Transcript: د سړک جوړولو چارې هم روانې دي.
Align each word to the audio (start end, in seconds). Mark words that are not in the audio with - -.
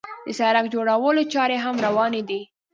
د 0.25 0.27
سړک 0.39 0.65
جوړولو 0.73 1.21
چارې 1.33 1.57
هم 1.63 1.75
روانې 1.85 2.21
دي. 2.29 2.41